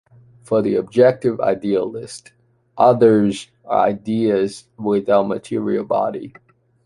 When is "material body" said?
5.27-6.33